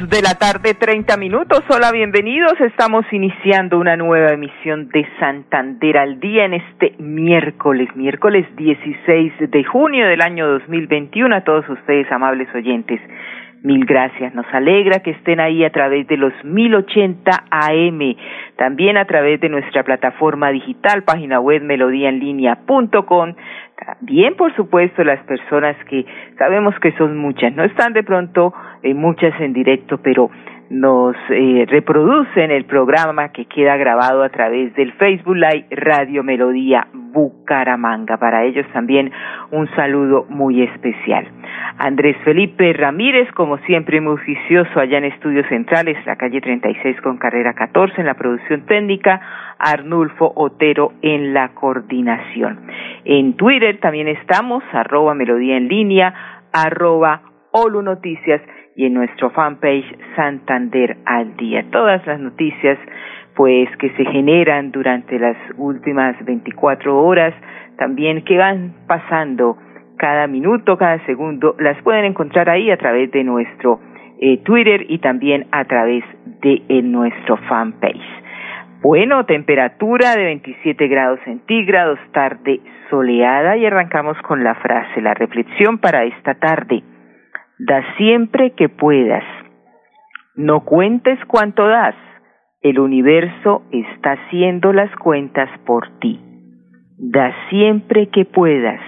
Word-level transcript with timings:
De 0.00 0.22
la 0.22 0.34
tarde, 0.36 0.72
30 0.72 1.18
minutos. 1.18 1.60
Hola, 1.68 1.92
bienvenidos. 1.92 2.58
Estamos 2.60 3.04
iniciando 3.12 3.78
una 3.78 3.94
nueva 3.94 4.30
emisión 4.30 4.88
de 4.88 5.06
Santander 5.20 5.98
al 5.98 6.18
día 6.18 6.46
en 6.46 6.54
este 6.54 6.94
miércoles, 6.98 7.94
miércoles 7.94 8.46
16 8.56 9.32
de 9.50 9.64
junio 9.64 10.06
del 10.06 10.22
año 10.22 10.48
2021. 10.48 11.36
A 11.36 11.40
todos 11.42 11.68
ustedes, 11.68 12.10
amables 12.10 12.48
oyentes, 12.54 13.00
mil 13.62 13.84
gracias. 13.84 14.34
Nos 14.34 14.46
alegra 14.52 15.00
que 15.00 15.12
estén 15.12 15.40
ahí 15.40 15.64
a 15.64 15.70
través 15.70 16.06
de 16.08 16.16
los 16.16 16.32
1080 16.44 17.44
AM, 17.50 18.16
también 18.56 18.96
a 18.96 19.04
través 19.04 19.40
de 19.40 19.48
nuestra 19.48 19.82
plataforma 19.82 20.50
digital, 20.50 21.04
página 21.04 21.40
web 21.40 21.62
melodíaenlínea.com 21.62 23.34
también, 23.84 24.36
por 24.36 24.54
supuesto, 24.54 25.02
las 25.02 25.18
personas 25.24 25.76
que 25.86 26.04
sabemos 26.38 26.74
que 26.80 26.92
son 26.92 27.16
muchas, 27.16 27.54
no 27.54 27.64
están 27.64 27.92
de 27.92 28.04
pronto 28.04 28.54
eh, 28.82 28.94
muchas 28.94 29.38
en 29.40 29.52
directo, 29.52 29.98
pero 30.02 30.30
nos 30.72 31.14
eh, 31.28 31.66
reproducen 31.68 32.50
el 32.50 32.64
programa 32.64 33.28
que 33.28 33.44
queda 33.44 33.76
grabado 33.76 34.22
a 34.22 34.30
través 34.30 34.74
del 34.74 34.94
Facebook 34.94 35.36
Live 35.36 35.66
Radio 35.70 36.24
Melodía 36.24 36.88
Bucaramanga. 36.94 38.16
Para 38.16 38.44
ellos 38.44 38.66
también 38.72 39.12
un 39.50 39.68
saludo 39.76 40.24
muy 40.30 40.62
especial. 40.62 41.28
Andrés 41.76 42.16
Felipe 42.24 42.72
Ramírez, 42.72 43.30
como 43.32 43.58
siempre, 43.58 44.00
muy 44.00 44.16
juicioso 44.24 44.80
allá 44.80 44.96
en 44.96 45.04
Estudios 45.04 45.46
Centrales, 45.48 45.98
la 46.06 46.16
calle 46.16 46.40
36 46.40 47.02
con 47.02 47.18
carrera 47.18 47.52
14 47.52 48.00
en 48.00 48.06
la 48.06 48.14
producción 48.14 48.64
técnica, 48.64 49.20
Arnulfo 49.58 50.32
Otero 50.34 50.94
en 51.02 51.34
la 51.34 51.50
coordinación. 51.50 52.60
En 53.04 53.34
Twitter 53.36 53.78
también 53.78 54.08
estamos, 54.08 54.64
arroba 54.72 55.12
melodía 55.14 55.58
en 55.58 55.68
línea, 55.68 56.14
arroba 56.50 57.20
Noticias 57.54 58.40
y 58.76 58.86
en 58.86 58.94
nuestro 58.94 59.30
fanpage 59.30 59.86
Santander 60.16 60.96
al 61.04 61.36
día. 61.36 61.64
Todas 61.70 62.06
las 62.06 62.20
noticias 62.20 62.78
pues 63.34 63.68
que 63.78 63.90
se 63.90 64.04
generan 64.04 64.72
durante 64.72 65.18
las 65.18 65.36
últimas 65.56 66.22
24 66.24 67.02
horas, 67.02 67.34
también 67.78 68.24
que 68.24 68.36
van 68.36 68.74
pasando 68.86 69.56
cada 69.96 70.26
minuto, 70.26 70.76
cada 70.76 71.04
segundo, 71.06 71.54
las 71.58 71.80
pueden 71.82 72.04
encontrar 72.04 72.50
ahí 72.50 72.70
a 72.70 72.76
través 72.76 73.10
de 73.12 73.24
nuestro 73.24 73.80
eh, 74.20 74.38
Twitter 74.38 74.86
y 74.88 74.98
también 74.98 75.46
a 75.52 75.64
través 75.64 76.04
de 76.42 76.82
nuestro 76.82 77.36
fanpage. 77.48 78.22
Bueno, 78.82 79.24
temperatura 79.26 80.16
de 80.16 80.24
27 80.24 80.88
grados 80.88 81.20
centígrados, 81.24 81.98
tarde 82.12 82.60
soleada 82.90 83.56
y 83.56 83.64
arrancamos 83.64 84.18
con 84.22 84.42
la 84.42 84.56
frase, 84.56 85.00
la 85.00 85.14
reflexión 85.14 85.78
para 85.78 86.04
esta 86.04 86.34
tarde. 86.34 86.82
Da 87.64 87.80
siempre 87.96 88.50
que 88.56 88.68
puedas. 88.68 89.22
No 90.34 90.64
cuentes 90.64 91.16
cuánto 91.28 91.68
das. 91.68 91.94
El 92.60 92.80
universo 92.80 93.62
está 93.70 94.12
haciendo 94.12 94.72
las 94.72 94.90
cuentas 94.96 95.48
por 95.64 95.88
ti. 96.00 96.18
Da 96.98 97.32
siempre 97.50 98.08
que 98.08 98.24
puedas. 98.24 98.80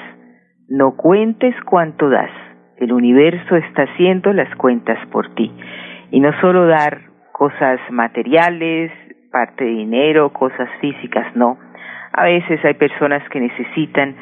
No 0.68 0.96
cuentes 0.96 1.54
cuánto 1.64 2.10
das. 2.10 2.32
El 2.76 2.92
universo 2.92 3.54
está 3.54 3.82
haciendo 3.84 4.32
las 4.32 4.52
cuentas 4.56 4.98
por 5.12 5.32
ti. 5.36 5.52
Y 6.10 6.18
no 6.18 6.32
solo 6.40 6.66
dar 6.66 7.02
cosas 7.32 7.78
materiales, 7.90 8.90
parte 9.30 9.66
de 9.66 9.70
dinero, 9.70 10.32
cosas 10.32 10.68
físicas, 10.80 11.26
no. 11.36 11.58
A 12.12 12.24
veces 12.24 12.64
hay 12.64 12.74
personas 12.74 13.22
que 13.28 13.38
necesitan 13.38 14.16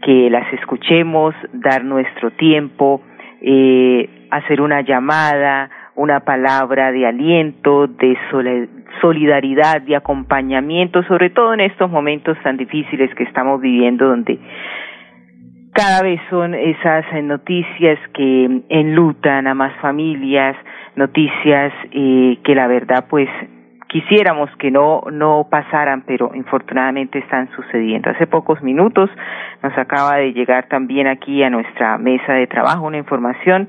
que 0.00 0.30
las 0.30 0.50
escuchemos, 0.54 1.34
dar 1.52 1.84
nuestro 1.84 2.30
tiempo, 2.30 3.02
eh, 3.42 4.28
hacer 4.30 4.60
una 4.60 4.82
llamada, 4.82 5.70
una 5.96 6.20
palabra 6.20 6.92
de 6.92 7.06
aliento, 7.06 7.86
de 7.86 8.16
solidaridad, 9.00 9.82
de 9.82 9.96
acompañamiento, 9.96 11.02
sobre 11.04 11.30
todo 11.30 11.54
en 11.54 11.60
estos 11.60 11.90
momentos 11.90 12.38
tan 12.42 12.56
difíciles 12.56 13.14
que 13.14 13.24
estamos 13.24 13.60
viviendo, 13.60 14.06
donde 14.06 14.38
cada 15.72 16.02
vez 16.02 16.20
son 16.28 16.54
esas 16.54 17.04
noticias 17.22 17.98
que 18.14 18.62
enlutan 18.68 19.46
a 19.46 19.54
más 19.54 19.72
familias, 19.80 20.56
noticias 20.96 21.72
eh, 21.92 22.38
que 22.42 22.54
la 22.54 22.66
verdad 22.66 23.06
pues 23.08 23.28
quisiéramos 23.90 24.48
que 24.56 24.70
no, 24.70 25.02
no 25.10 25.48
pasaran, 25.50 26.02
pero 26.06 26.30
infortunadamente 26.34 27.18
están 27.18 27.50
sucediendo. 27.56 28.08
Hace 28.10 28.26
pocos 28.26 28.62
minutos 28.62 29.10
nos 29.62 29.76
acaba 29.76 30.16
de 30.16 30.32
llegar 30.32 30.68
también 30.68 31.08
aquí 31.08 31.42
a 31.42 31.50
nuestra 31.50 31.98
mesa 31.98 32.34
de 32.34 32.46
trabajo 32.46 32.86
una 32.86 32.98
información 32.98 33.68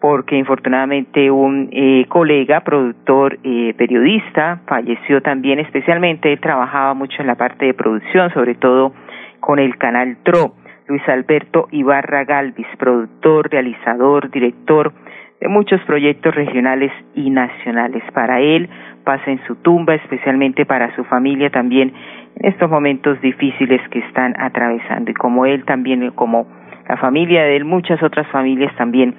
porque 0.00 0.36
infortunadamente 0.36 1.30
un 1.30 1.68
eh, 1.72 2.06
colega, 2.08 2.60
productor, 2.60 3.38
eh, 3.44 3.74
periodista, 3.76 4.60
falleció 4.66 5.20
también 5.20 5.60
especialmente, 5.60 6.32
él 6.32 6.40
trabajaba 6.40 6.94
mucho 6.94 7.20
en 7.20 7.26
la 7.26 7.34
parte 7.34 7.66
de 7.66 7.74
producción, 7.74 8.32
sobre 8.32 8.54
todo 8.54 8.94
con 9.40 9.58
el 9.58 9.76
canal 9.76 10.16
TRO, 10.22 10.54
Luis 10.88 11.06
Alberto 11.06 11.68
Ibarra 11.70 12.24
Galvis, 12.24 12.66
productor, 12.78 13.50
realizador, 13.50 14.30
director 14.30 14.92
de 15.40 15.48
muchos 15.48 15.80
proyectos 15.82 16.34
regionales 16.34 16.92
y 17.14 17.30
nacionales. 17.30 18.02
Para 18.12 18.40
él, 18.40 18.68
pasa 19.04 19.30
en 19.30 19.40
su 19.46 19.56
tumba, 19.56 19.94
especialmente 19.94 20.66
para 20.66 20.94
su 20.94 21.04
familia 21.04 21.50
también 21.50 21.92
en 22.36 22.52
estos 22.52 22.70
momentos 22.70 23.20
difíciles 23.20 23.80
que 23.90 24.00
están 24.00 24.34
atravesando. 24.38 25.10
Y 25.10 25.14
como 25.14 25.46
él 25.46 25.64
también, 25.64 26.10
como 26.10 26.46
la 26.88 26.96
familia 26.98 27.42
de 27.44 27.56
él, 27.56 27.64
muchas 27.64 28.02
otras 28.02 28.26
familias 28.28 28.74
también 28.76 29.14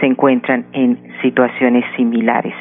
se 0.00 0.06
encuentran 0.06 0.66
en 0.72 0.98
situaciones 1.22 1.84
similares. 1.96 2.54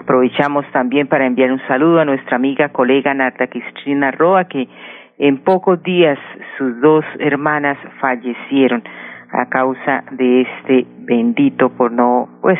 Aprovechamos 0.00 0.64
también 0.72 1.06
para 1.06 1.26
enviar 1.26 1.50
un 1.50 1.60
saludo 1.66 2.00
a 2.00 2.04
nuestra 2.04 2.36
amiga, 2.36 2.68
colega 2.70 3.12
Nata 3.14 3.46
Cristina 3.46 4.10
Roa, 4.10 4.44
que 4.44 4.68
en 5.18 5.38
pocos 5.38 5.82
días 5.82 6.18
sus 6.58 6.80
dos 6.80 7.04
hermanas 7.18 7.78
fallecieron 8.00 8.82
a 9.34 9.46
causa 9.46 10.04
de 10.12 10.42
este 10.42 10.86
bendito, 10.98 11.70
por 11.70 11.90
no, 11.90 12.28
pues, 12.40 12.58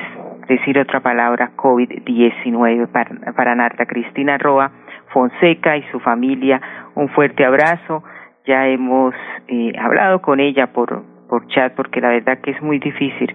decir 0.49 0.79
otra 0.79 1.01
palabra, 1.01 1.53
COVID-19. 1.57 2.89
Para, 2.89 3.33
para 3.33 3.55
Narta 3.55 3.87
Cristina 3.87 4.39
Roa 4.39 4.71
Fonseca 5.13 5.77
y 5.77 5.83
su 5.93 6.01
familia, 6.01 6.61
un 6.95 7.09
fuerte 7.11 7.45
abrazo. 7.45 8.03
Ya 8.47 8.67
hemos 8.67 9.15
eh, 9.49 9.73
hablado 9.79 10.21
con 10.21 10.41
ella 10.41 10.73
por, 10.73 11.03
por 11.29 11.47
chat 11.47 11.75
porque 11.75 12.01
la 12.01 12.09
verdad 12.09 12.39
que 12.43 12.51
es 12.51 12.61
muy 12.61 12.79
difícil 12.79 13.35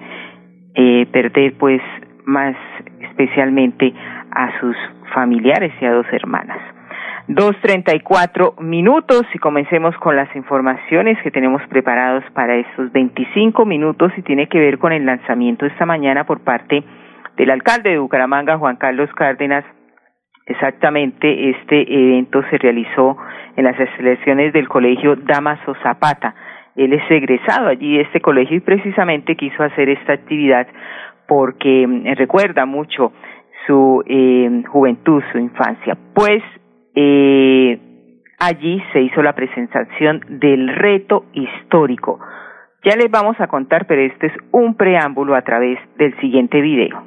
eh, 0.75 1.07
perder 1.11 1.57
pues 1.57 1.81
más 2.25 2.55
especialmente 3.01 3.94
a 4.31 4.59
sus 4.59 4.75
familiares 5.13 5.73
y 5.81 5.85
a 5.85 5.94
dos 5.94 6.05
hermanas. 6.11 6.59
Dos 7.28 7.56
treinta 7.62 7.96
y 7.96 8.00
cuatro 8.00 8.56
minutos 8.59 9.24
y 9.34 9.38
comencemos 9.38 9.96
con 9.97 10.16
las 10.16 10.35
informaciones 10.35 11.18
que 11.22 11.31
tenemos 11.31 11.62
preparados 11.68 12.24
para 12.34 12.56
estos 12.56 12.91
veinticinco 12.91 13.66
minutos 13.66 14.12
y 14.18 14.24
tiene 14.24 14.47
que 14.47 14.59
ver 14.59 14.79
con 14.79 14.91
el 14.93 15.05
lanzamiento 15.05 15.66
esta 15.66 15.85
mañana 15.85 16.26
por 16.26 16.40
parte 16.40 16.84
del 17.38 17.52
alcalde 17.52 17.91
de 17.91 17.99
Bucaramanga, 17.99 18.58
Juan 18.58 18.78
Carlos 18.78 19.09
Cárdenas. 19.16 19.64
Exactamente, 20.47 21.52
este 21.52 21.82
evento 21.93 22.41
se 22.49 22.58
realizó 22.58 23.16
en 23.55 23.66
las 23.66 23.79
instalaciones 23.79 24.52
del 24.52 24.67
colegio 24.67 25.16
Damaso 25.16 25.76
Zapata. 25.84 26.34
Él 26.76 26.93
es 26.93 27.03
egresado 27.11 27.67
allí 27.67 27.97
de 27.97 28.02
este 28.02 28.22
colegio 28.22 28.58
y 28.58 28.61
precisamente 28.61 29.35
quiso 29.35 29.61
hacer 29.61 29.90
esta 29.90 30.14
actividad 30.14 30.67
porque 31.28 31.85
mm, 31.85 32.16
recuerda 32.16 32.66
mucho 32.66 33.14
su 33.67 34.03
eh, 34.08 34.64
juventud, 34.67 35.22
su 35.32 35.38
infancia. 35.38 35.96
Pues 36.16 36.41
eh, 36.96 37.80
allí 38.40 38.82
se 38.94 39.02
hizo 39.02 39.22
la 39.22 39.34
presentación 39.34 40.22
del 40.30 40.68
reto 40.76 41.26
histórico. 41.34 42.20
Ya 42.84 42.96
les 42.96 43.12
vamos 43.12 43.36
a 43.40 43.47
contar, 43.47 43.88
pero 43.88 44.02
este 44.02 44.28
es 44.28 44.34
un 44.52 44.76
preámbulo 44.76 45.36
a 45.36 45.41
través 45.41 45.78
del 45.97 46.18
siguiente 46.20 46.62
video. 46.62 47.03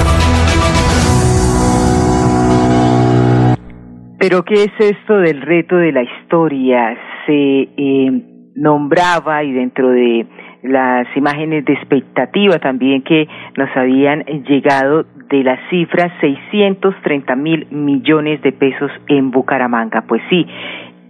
Pero 4.17 4.41
¿qué 4.43 4.63
es 4.63 4.73
esto 4.79 5.17
del 5.17 5.43
reto 5.43 5.75
de 5.75 5.91
la 5.91 6.01
historia? 6.01 6.97
Se 7.27 7.69
eh, 7.77 8.11
nombraba 8.55 9.43
y 9.43 9.53
dentro 9.53 9.91
de 9.91 10.25
las 10.63 11.05
imágenes 11.15 11.63
de 11.65 11.73
expectativa 11.73 12.57
también 12.57 13.03
que 13.03 13.27
nos 13.55 13.69
habían 13.77 14.23
llegado 14.49 15.05
de 15.29 15.43
la 15.43 15.59
cifra 15.69 16.11
630 16.21 17.35
mil 17.35 17.67
millones 17.69 18.41
de 18.41 18.51
pesos 18.51 18.89
en 19.09 19.29
Bucaramanga. 19.29 20.05
Pues 20.07 20.23
sí, 20.27 20.43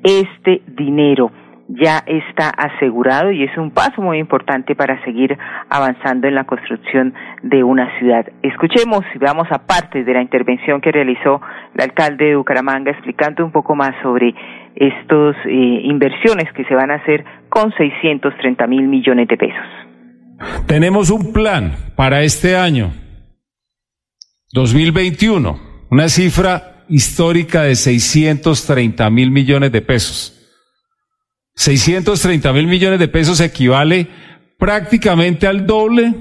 este 0.04 0.62
dinero 0.68 1.32
ya 1.68 2.04
está 2.06 2.50
asegurado 2.50 3.32
y 3.32 3.44
es 3.44 3.58
un 3.58 3.72
paso 3.72 4.02
muy 4.02 4.20
importante 4.20 4.76
para 4.76 5.04
seguir 5.04 5.38
avanzando 5.70 6.28
en 6.28 6.36
la 6.36 6.44
construcción 6.44 7.14
de 7.42 7.64
una 7.64 7.98
ciudad. 7.98 8.26
Escuchemos 8.44 9.04
y 9.14 9.18
veamos 9.18 9.48
aparte 9.52 10.04
de 10.04 10.14
la 10.14 10.22
intervención 10.22 10.80
que 10.82 10.92
realizó 10.92 11.42
el 11.74 11.82
alcalde 11.82 12.26
de 12.26 12.36
Bucaramanga 12.36 12.92
explicando 12.92 13.44
un 13.44 13.52
poco 13.52 13.76
más 13.76 13.96
sobre 14.04 14.36
estas 14.76 15.36
eh, 15.46 15.82
inversiones 15.84 16.52
que 16.54 16.66
se 16.66 16.76
van 16.76 16.92
a 16.92 16.96
hacer 16.96 17.24
con 17.50 17.74
630 17.74 18.68
mil 18.68 18.88
millones 18.88 19.28
de 19.28 19.38
pesos. 19.38 19.66
Tenemos 20.68 21.10
un 21.10 21.32
plan 21.32 21.72
para 21.96 22.22
este 22.24 22.58
año 22.58 22.92
2021, 24.54 25.58
una 25.90 26.10
cifra 26.10 26.84
histórica 26.90 27.64
de 27.64 27.76
630 27.76 29.10
mil 29.10 29.32
millones 29.32 29.72
de 29.72 29.82
pesos. 29.82 30.35
630 31.56 32.54
mil 32.54 32.68
millones 32.68 33.00
de 33.00 33.08
pesos 33.08 33.40
equivale 33.40 34.08
prácticamente 34.58 35.48
al 35.48 35.66
doble 35.66 36.14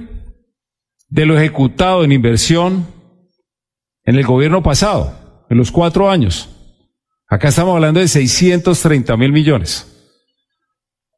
de 1.09 1.27
lo 1.27 1.37
ejecutado 1.37 2.05
en 2.05 2.13
inversión 2.13 2.87
en 4.05 4.17
el 4.17 4.25
gobierno 4.25 4.63
pasado, 4.63 5.47
en 5.51 5.59
los 5.59 5.71
cuatro 5.71 6.11
años. 6.11 6.49
Acá 7.29 7.49
estamos 7.49 7.75
hablando 7.75 8.01
de 8.01 8.09
630 8.09 9.17
mil 9.17 9.33
millones. 9.33 9.91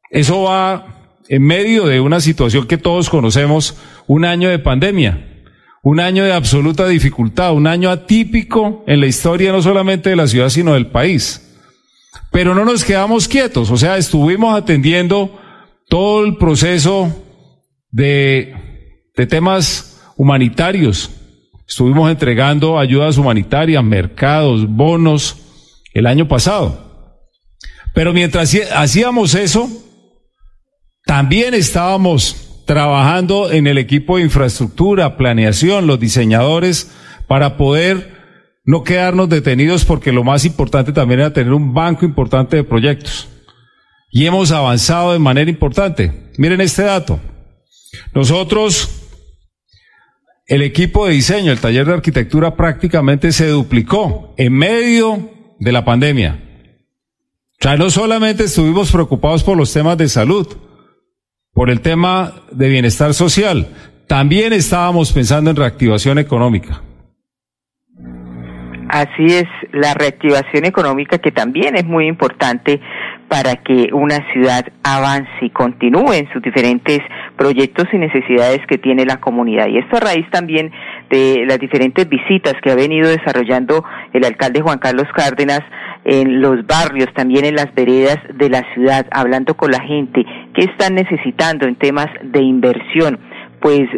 Eso 0.09 0.43
va 0.43 1.13
en 1.27 1.43
medio 1.43 1.85
de 1.85 1.99
una 1.99 2.19
situación 2.21 2.67
que 2.67 2.77
todos 2.77 3.09
conocemos, 3.09 3.75
un 4.07 4.23
año 4.23 4.49
de 4.49 4.59
pandemia, 4.59 5.45
un 5.83 5.99
año 5.99 6.23
de 6.23 6.33
absoluta 6.33 6.87
dificultad, 6.87 7.53
un 7.53 7.67
año 7.67 7.89
atípico 7.89 8.83
en 8.87 9.01
la 9.01 9.07
historia 9.07 9.51
no 9.51 9.61
solamente 9.61 10.09
de 10.09 10.15
la 10.15 10.27
ciudad, 10.27 10.49
sino 10.49 10.73
del 10.73 10.87
país. 10.87 11.46
Pero 12.31 12.53
no 12.53 12.65
nos 12.65 12.83
quedamos 12.83 13.27
quietos, 13.27 13.71
o 13.71 13.77
sea, 13.77 13.97
estuvimos 13.97 14.57
atendiendo 14.57 15.39
todo 15.87 16.25
el 16.25 16.37
proceso 16.37 17.23
de, 17.91 18.53
de 19.15 19.27
temas 19.27 20.01
humanitarios. 20.17 21.11
Estuvimos 21.67 22.09
entregando 22.09 22.79
ayudas 22.79 23.17
humanitarias, 23.17 23.83
mercados, 23.83 24.67
bonos 24.67 25.37
el 25.93 26.07
año 26.07 26.27
pasado. 26.27 27.15
Pero 27.93 28.13
mientras 28.13 28.55
hacíamos 28.75 29.33
eso, 29.33 29.69
también 31.05 31.53
estábamos 31.53 32.63
trabajando 32.65 33.51
en 33.51 33.65
el 33.65 33.77
equipo 33.77 34.17
de 34.17 34.23
infraestructura, 34.23 35.17
planeación, 35.17 35.87
los 35.87 35.99
diseñadores, 35.99 36.91
para 37.27 37.57
poder 37.57 38.16
no 38.67 38.83
quedarnos 38.83 39.29
detenidos 39.29 39.85
porque 39.85 40.11
lo 40.11 40.25
más 40.25 40.43
importante 40.43 40.91
también 40.91 41.21
era 41.21 41.31
tener 41.31 41.53
un 41.53 41.73
banco 41.73 42.03
importante 42.03 42.57
de 42.57 42.65
proyectos. 42.65 43.29
Y 44.11 44.25
hemos 44.25 44.51
avanzado 44.51 45.13
de 45.13 45.19
manera 45.19 45.49
importante. 45.49 46.31
Miren 46.37 46.59
este 46.59 46.83
dato. 46.83 47.17
Nosotros, 48.13 48.89
el 50.47 50.61
equipo 50.61 51.07
de 51.07 51.13
diseño, 51.13 51.53
el 51.53 51.59
taller 51.59 51.85
de 51.87 51.93
arquitectura 51.93 52.57
prácticamente 52.57 53.31
se 53.31 53.47
duplicó 53.47 54.33
en 54.37 54.51
medio 54.51 55.31
de 55.59 55.71
la 55.71 55.85
pandemia. 55.85 56.43
O 57.53 57.63
sea, 57.63 57.77
no 57.77 57.89
solamente 57.89 58.43
estuvimos 58.43 58.91
preocupados 58.91 59.43
por 59.43 59.57
los 59.57 59.71
temas 59.71 59.97
de 59.97 60.09
salud, 60.09 60.45
por 61.53 61.69
el 61.69 61.79
tema 61.79 62.43
de 62.51 62.67
bienestar 62.67 63.13
social, 63.13 63.69
también 64.07 64.51
estábamos 64.51 65.13
pensando 65.13 65.51
en 65.51 65.55
reactivación 65.55 66.19
económica. 66.19 66.83
Así 68.89 69.25
es, 69.25 69.45
la 69.73 69.93
reactivación 69.93 70.65
económica 70.65 71.17
que 71.17 71.31
también 71.31 71.75
es 71.75 71.85
muy 71.85 72.07
importante 72.07 72.79
para 73.27 73.57
que 73.57 73.89
una 73.91 74.25
ciudad 74.31 74.65
avance 74.83 75.29
y 75.41 75.49
continúe 75.49 76.13
en 76.13 76.31
sus 76.31 76.41
diferentes 76.41 76.99
proyectos 77.35 77.87
y 77.91 77.97
necesidades 77.97 78.61
que 78.67 78.77
tiene 78.77 79.05
la 79.05 79.19
comunidad. 79.19 79.67
Y 79.67 79.77
esto 79.77 79.97
a 79.97 79.99
raíz 79.99 80.29
también 80.31 80.71
de 81.09 81.43
las 81.45 81.59
diferentes 81.59 82.07
visitas 82.07 82.53
que 82.63 82.71
ha 82.71 82.75
venido 82.75 83.09
desarrollando 83.09 83.83
el 84.13 84.23
alcalde 84.23 84.61
Juan 84.61 84.79
Carlos 84.79 85.07
Cárdenas 85.13 85.61
en 86.05 86.39
los 86.41 86.65
barrios, 86.65 87.13
también 87.13 87.43
en 87.43 87.55
las 87.55 87.73
veredas 87.75 88.17
de 88.33 88.49
la 88.49 88.63
ciudad, 88.73 89.05
hablando 89.11 89.57
con 89.57 89.71
la 89.71 89.81
gente, 89.81 90.25
qué 90.53 90.63
están 90.63 90.95
necesitando 90.95 91.67
en 91.67 91.75
temas 91.75 92.07
de 92.23 92.41
inversión 92.41 93.19
pues 93.59 93.89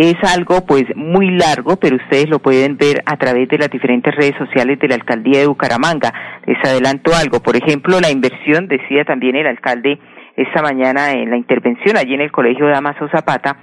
es 0.00 0.16
algo 0.22 0.64
pues 0.64 0.84
muy 0.96 1.30
largo, 1.30 1.76
pero 1.76 1.96
ustedes 1.96 2.30
lo 2.30 2.38
pueden 2.38 2.78
ver 2.78 3.02
a 3.04 3.16
través 3.16 3.48
de 3.48 3.58
las 3.58 3.68
diferentes 3.68 4.14
redes 4.14 4.34
sociales 4.38 4.78
de 4.78 4.88
la 4.88 4.94
alcaldía 4.94 5.40
de 5.40 5.46
Bucaramanga. 5.46 6.40
Les 6.46 6.56
adelanto 6.64 7.10
algo, 7.14 7.40
por 7.40 7.54
ejemplo, 7.56 8.00
la 8.00 8.10
inversión, 8.10 8.66
decía 8.66 9.04
también 9.04 9.36
el 9.36 9.46
alcalde 9.46 9.98
esta 10.36 10.62
mañana 10.62 11.12
en 11.12 11.28
la 11.28 11.36
intervención 11.36 11.98
allí 11.98 12.14
en 12.14 12.22
el 12.22 12.32
Colegio 12.32 12.66
Damaso 12.66 13.08
Zapata, 13.08 13.56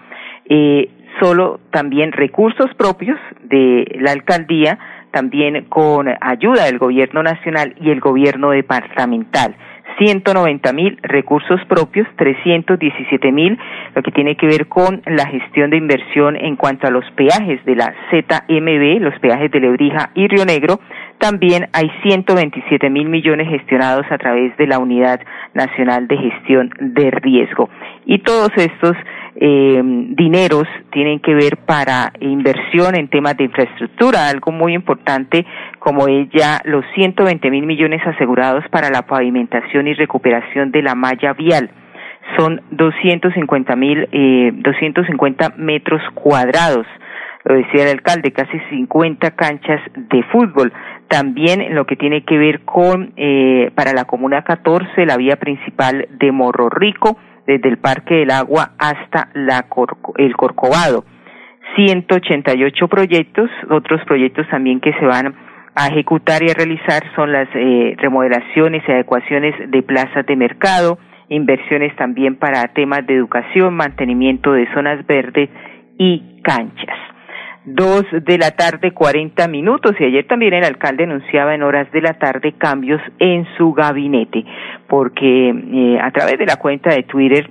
eh, 0.48 0.90
solo 1.20 1.60
también 1.72 2.12
recursos 2.12 2.68
propios 2.78 3.18
de 3.42 3.86
la 4.00 4.12
alcaldía, 4.12 4.78
también 5.12 5.66
con 5.70 6.08
ayuda 6.22 6.66
del 6.66 6.78
gobierno 6.78 7.24
nacional 7.24 7.74
y 7.82 7.90
el 7.90 8.00
gobierno 8.00 8.52
departamental. 8.52 9.56
190 9.98 10.74
mil 10.74 10.98
recursos 11.02 11.60
propios, 11.68 12.08
317 12.18 13.32
mil 13.32 13.58
lo 13.96 14.04
que 14.04 14.12
tiene 14.12 14.36
que 14.36 14.48
ver 14.48 14.68
con 14.68 15.02
la 15.06 15.26
gestión 15.28 15.70
de 15.70 15.78
inversión 15.78 16.36
en 16.36 16.56
cuanto 16.56 16.88
a 16.88 16.92
los 16.92 17.04
peajes 17.12 17.64
de 17.66 17.76
la 17.76 17.94
ZMB, 18.12 19.02
los 19.02 19.18
peajes 19.20 19.52
de 19.52 19.60
Lebrija 19.60 20.12
y 20.14 20.28
Río 20.28 20.46
Negro. 20.46 20.80
También 21.20 21.68
hay 21.74 21.90
127 22.04 22.90
mil 22.92 23.10
millones 23.10 23.50
gestionados 23.50 24.06
a 24.12 24.18
través 24.18 24.56
de 24.58 24.68
la 24.68 24.78
Unidad 24.78 25.20
Nacional 25.54 26.08
de 26.08 26.18
Gestión 26.18 26.70
de 26.80 27.10
Riesgo. 27.10 27.70
Y 28.06 28.20
todos 28.20 28.50
estos 28.56 28.96
eh, 29.36 29.82
dineros 29.84 30.68
tienen 30.92 31.20
que 31.20 31.34
ver 31.34 31.58
para 31.58 32.12
inversión 32.20 32.96
en 32.96 33.08
temas 33.08 33.36
de 33.36 33.46
infraestructura, 33.46 34.30
algo 34.30 34.52
muy 34.52 34.74
importante 34.74 35.46
como 35.80 36.08
es 36.08 36.30
ya 36.30 36.62
los 36.66 36.86
120 36.94 37.50
mil 37.50 37.66
millones 37.66 38.02
asegurados 38.06 38.64
para 38.70 38.90
la 38.92 39.04
pavimentación 39.04 39.88
y 39.88 39.94
recuperación 39.94 40.72
de 40.72 40.84
la 40.84 40.94
malla 40.94 41.34
vial. 41.34 41.72
Son 42.38 42.62
250 42.72 43.76
mil, 43.76 44.08
eh, 44.12 44.52
250 44.54 45.54
metros 45.58 46.02
cuadrados 46.14 46.86
lo 47.48 47.56
decía 47.56 47.84
el 47.84 47.92
alcalde, 47.92 48.34
casi 48.34 48.60
50 48.70 49.32
canchas 49.32 49.80
de 49.96 50.22
fútbol. 50.24 50.74
También 51.08 51.74
lo 51.74 51.86
que 51.86 51.96
tiene 51.96 52.26
que 52.26 52.38
ver 52.38 52.62
con, 52.66 53.14
eh, 53.16 53.72
para 53.74 53.94
la 53.94 54.04
Comuna 54.04 54.44
14, 54.44 55.06
la 55.06 55.16
vía 55.16 55.38
principal 55.38 56.08
de 56.10 56.32
Morro 56.34 56.70
Rico, 56.70 57.18
desde 57.46 57.70
el 57.70 57.78
Parque 57.78 58.16
del 58.16 58.32
Agua 58.32 58.72
hasta 58.78 59.30
la 59.34 59.66
el 60.18 60.36
Corcovado. 60.36 61.06
188 61.78 62.88
proyectos, 62.90 63.50
otros 63.70 64.02
proyectos 64.06 64.46
también 64.50 64.82
que 64.82 64.92
se 64.94 65.06
van 65.06 65.34
a 65.76 65.88
ejecutar 65.88 66.44
y 66.44 66.50
a 66.50 66.54
realizar 66.54 67.04
son 67.16 67.32
las 67.32 67.48
eh, 67.54 67.96
remodelaciones 67.98 68.84
y 68.88 68.92
adecuaciones 68.92 69.54
de 69.72 69.84
plazas 69.84 70.26
de 70.26 70.36
mercado, 70.36 70.98
inversiones 71.30 71.96
también 71.96 72.36
para 72.36 72.68
temas 72.74 73.06
de 73.08 73.16
educación, 73.16 73.76
mantenimiento 73.76 74.52
de 74.52 74.68
zonas 74.74 75.06
verdes 75.08 75.50
y 75.98 76.42
canchas. 76.44 76.98
Dos 77.70 78.06
de 78.14 78.38
la 78.38 78.52
tarde, 78.52 78.94
cuarenta 78.94 79.50
minutos. 79.50 79.92
Y 80.00 80.06
ayer 80.06 80.26
también 80.26 80.54
el 80.54 80.64
alcalde 80.64 81.04
anunciaba 81.04 81.54
en 81.54 81.64
horas 81.64 81.92
de 81.92 82.00
la 82.00 82.14
tarde 82.14 82.54
cambios 82.54 83.02
en 83.20 83.46
su 83.58 83.74
gabinete, 83.74 84.46
porque 84.88 85.50
eh, 85.50 86.00
a 86.02 86.10
través 86.12 86.40
de 86.40 86.46
la 86.46 86.56
cuenta 86.56 86.92
de 86.92 87.04
Twitter 87.04 87.50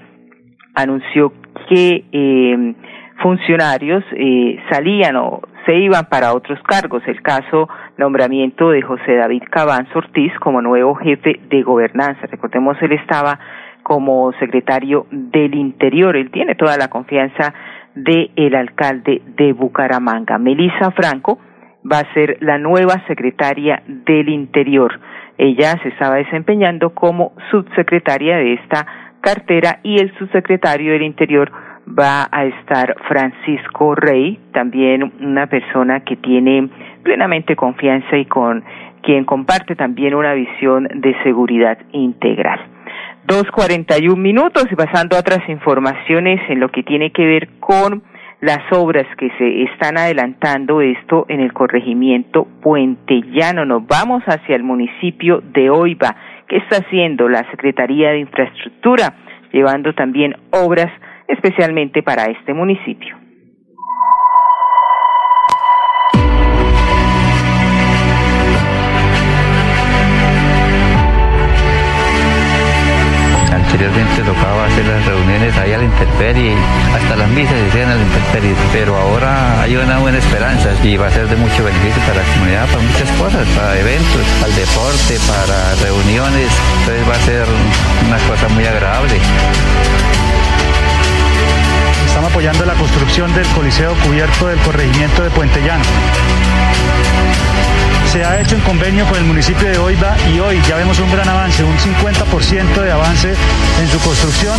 anunció 0.75 1.35
que 1.69 2.07
eh, 2.11 2.75
funcionarios 3.23 4.05
eh, 4.13 4.59
salían 4.71 5.17
o 5.17 5.43
se 5.67 5.77
iban 5.77 6.07
para 6.07 6.33
otros 6.33 6.61
cargos. 6.63 7.03
El 7.07 7.21
caso 7.21 7.69
nombramiento 7.99 8.71
de 8.71 8.81
José 8.81 9.17
David 9.17 9.43
Cabán 9.51 9.87
Ortiz 9.95 10.33
como 10.41 10.63
nuevo 10.63 10.95
jefe 10.95 11.41
de 11.51 11.63
gobernanza. 11.63 12.27
Recordemos, 12.27 12.79
él 12.81 12.93
estaba 12.93 13.39
como 13.83 14.33
secretario 14.41 15.07
del 15.11 15.55
Interior. 15.55 16.17
Él 16.17 16.31
tiene 16.31 16.55
toda 16.55 16.79
la 16.79 16.89
confianza 16.89 17.53
del 17.97 18.31
el 18.37 18.55
alcalde 18.55 19.23
de 19.37 19.53
Bucaramanga. 19.53 20.39
Melissa 20.39 20.93
Franco 20.93 21.39
va 21.91 22.01
a 22.01 22.15
ser 22.15 22.39
la 22.41 22.59
nueva 22.59 23.03
secretaria 23.09 23.83
del 23.87 24.29
Interior. 24.29 25.01
Ella 25.39 25.79
se 25.83 25.89
estaba 25.89 26.17
desempeñando 26.17 26.91
como 26.91 27.33
subsecretaria 27.51 28.37
de 28.37 28.55
esta 28.55 28.87
cartera 29.21 29.81
y 29.83 29.99
el 29.99 30.17
subsecretario 30.19 30.93
del 30.93 31.03
Interior 31.03 31.51
va 31.87 32.29
a 32.31 32.45
estar 32.45 32.95
Francisco 33.09 33.95
Rey, 33.95 34.39
también 34.53 35.13
una 35.21 35.47
persona 35.47 36.01
que 36.01 36.17
tiene 36.17 36.69
plenamente 37.03 37.57
confianza 37.57 38.17
y 38.17 38.27
con 38.27 38.65
quien 39.03 39.25
comparte 39.25 39.77
también 39.77 40.15
una 40.15 40.35
visión 40.35 40.89
de 40.95 41.15
seguridad 41.23 41.79
integral. 41.93 42.76
Dos 43.27 43.51
cuarenta 43.51 43.97
y 43.99 44.07
un 44.07 44.23
minutos 44.23 44.69
y 44.71 44.77
pasando 44.77 45.17
a 45.17 45.19
otras 45.19 45.49
informaciones 45.49 46.41
en 46.49 46.61
lo 46.61 46.69
que 46.69 46.85
tiene 46.85 47.11
que 47.11 47.27
ver 47.27 47.49
con 47.59 48.05
las 48.41 48.61
obras 48.71 49.05
que 49.19 49.31
se 49.37 49.65
están 49.65 49.99
adelantando 49.99 50.81
esto 50.81 51.27
en 51.29 51.41
el 51.41 51.53
corregimiento 51.53 52.47
Puente 52.63 53.21
Llano. 53.33 53.65
Nos 53.65 53.85
vamos 53.85 54.23
hacia 54.27 54.55
el 54.55 54.63
municipio 54.63 55.43
de 55.43 55.71
Oiva. 55.71 56.15
¿Qué 56.47 56.59
está 56.59 56.77
haciendo 56.87 57.29
la 57.29 57.51
Secretaría 57.51 58.11
de 58.11 58.21
Infraestructura? 58.21 59.15
Llevando 59.53 59.93
también 59.93 60.37
obras 60.53 60.93
especialmente 61.27 62.05
para 62.05 62.27
este 62.27 62.55
municipio. 62.55 63.26
Intemperie, 75.97 76.55
hasta 76.95 77.17
las 77.17 77.29
misas 77.31 77.55
se 77.55 77.69
hacían 77.69 78.01
intemperie, 78.01 78.55
pero 78.73 78.97
ahora 78.97 79.63
hay 79.63 79.77
una 79.77 79.99
buena 79.99 80.19
esperanza 80.19 80.71
y 80.83 80.97
va 80.97 81.07
a 81.07 81.11
ser 81.11 81.27
de 81.29 81.37
mucho 81.37 81.65
beneficio 81.65 82.03
para 82.03 82.21
la 82.21 82.35
comunidad, 82.35 82.67
para 82.67 82.83
muchas 82.83 83.11
cosas, 83.13 83.47
para 83.57 83.79
eventos, 83.79 84.23
para 84.41 84.53
el 84.53 84.57
deporte, 84.57 85.19
para 85.27 85.75
reuniones, 85.77 86.51
entonces 86.81 87.09
va 87.09 87.15
a 87.15 87.21
ser 87.21 87.47
una 88.07 88.19
cosa 88.29 88.49
muy 88.49 88.65
agradable. 88.67 89.15
Estamos 92.07 92.31
apoyando 92.31 92.67
la 92.67 92.75
construcción 92.75 93.35
del 93.35 93.47
Coliseo 93.49 93.95
Cubierto 94.05 94.49
del 94.49 94.59
Corregimiento 94.59 95.23
de 95.23 95.31
Puente 95.31 95.61
Llano 95.63 95.85
se 98.17 98.25
ha 98.25 98.41
hecho 98.41 98.57
un 98.57 98.63
convenio 98.63 99.05
con 99.07 99.19
el 99.19 99.25
municipio 99.25 99.69
de 99.69 99.77
Oiva 99.77 100.17
y 100.33 100.39
hoy 100.39 100.59
ya 100.67 100.77
vemos 100.77 100.99
un 101.01 101.11
gran 101.13 101.29
avance, 101.29 101.63
un 101.63 101.77
50% 101.77 102.81
de 102.81 102.91
avance 102.91 103.35
en 103.79 103.89
su 103.89 103.99
construcción. 104.01 104.57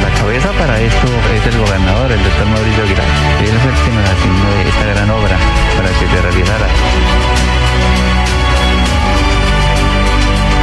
La 0.00 0.08
cabeza 0.18 0.50
para 0.52 0.80
esto 0.80 1.06
es 1.34 1.54
el 1.54 1.60
gobernador, 1.60 2.12
el 2.12 2.22
doctor 2.24 2.46
Mauricio 2.46 2.82
Aguilar. 2.82 3.04
Él 3.40 3.58
fue 3.60 3.72
el 3.72 3.76
que 3.76 3.90
nos 3.92 4.08
asignó 4.08 4.48
esta 4.66 4.86
gran 4.86 5.10
obra 5.10 5.36
para 5.76 5.88
que 5.90 6.06
se 6.08 6.22
realizara. 6.22 6.66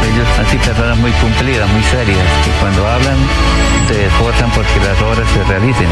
Ellos 0.09 0.27
han 0.39 0.49
sido 0.49 0.63
personas 0.63 0.97
muy 0.97 1.11
cumplidas, 1.11 1.69
muy 1.69 1.83
serias, 1.83 2.25
que 2.43 2.51
cuando 2.59 2.87
hablan 2.87 3.17
se 3.87 4.05
esforzan 4.07 4.49
porque 4.49 4.79
las 4.79 4.99
obras 4.99 5.29
se 5.29 5.43
realicen. 5.43 5.89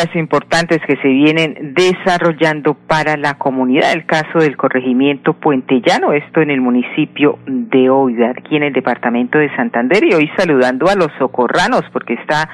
Obras 0.00 0.16
importantes 0.16 0.80
que 0.86 0.96
se 0.96 1.08
vienen 1.08 1.74
desarrollando 1.74 2.74
para 2.74 3.16
la 3.16 3.34
comunidad. 3.34 3.92
El 3.92 4.06
caso 4.06 4.38
del 4.38 4.56
corregimiento 4.56 5.34
Puente 5.34 5.82
Llano, 5.84 6.12
esto 6.12 6.40
en 6.40 6.50
el 6.50 6.60
municipio 6.60 7.38
de 7.46 7.90
Oida, 7.90 8.30
aquí 8.30 8.56
en 8.56 8.64
el 8.64 8.72
departamento 8.72 9.38
de 9.38 9.54
Santander. 9.56 10.02
Y 10.04 10.14
hoy 10.14 10.30
saludando 10.36 10.88
a 10.88 10.94
los 10.94 11.08
socorranos, 11.18 11.82
porque 11.92 12.14
está 12.14 12.48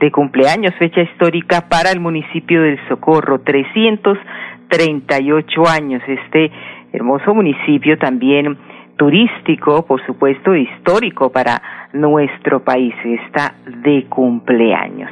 de 0.00 0.10
cumpleaños, 0.10 0.74
fecha 0.78 1.02
histórica 1.02 1.68
para 1.68 1.90
el 1.90 2.00
municipio 2.00 2.62
del 2.62 2.78
Socorro, 2.88 3.40
338 3.40 5.68
años. 5.68 6.02
Este 6.06 6.50
hermoso 6.92 7.34
municipio 7.34 7.98
también 7.98 8.56
turístico, 8.96 9.84
por 9.84 10.02
supuesto, 10.06 10.54
histórico 10.54 11.30
para 11.30 11.60
nuestro 11.92 12.64
país. 12.64 12.94
Está 13.04 13.54
de 13.66 14.06
cumpleaños. 14.08 15.10